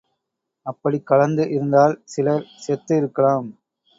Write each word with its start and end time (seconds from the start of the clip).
அப்படிக் 0.65 1.05
கலந்து 1.05 1.43
இருந்தால் 1.49 1.95
சிலர் 2.05 2.47
செத்து 2.57 2.95
இருக்கலாம். 2.97 3.47